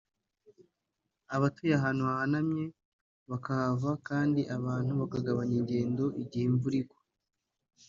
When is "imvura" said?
6.49-6.77